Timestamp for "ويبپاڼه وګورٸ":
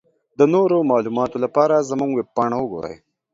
2.13-2.85